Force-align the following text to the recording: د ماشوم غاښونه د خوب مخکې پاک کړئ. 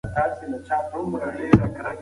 د 0.03 0.03
ماشوم 0.03 0.15
غاښونه 0.15 0.57
د 0.67 0.67
خوب 0.89 1.05
مخکې 1.11 1.47
پاک 1.59 1.71
کړئ. 1.75 1.89